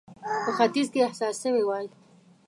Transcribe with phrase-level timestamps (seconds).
[0.43, 1.85] په ختیځ کې احساس سوې وای.